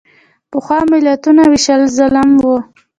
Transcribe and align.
پخوا 0.51 0.79
ملتونو 0.91 1.41
وېشل 1.51 1.81
ظلم 1.97 2.29
و. 2.43 2.45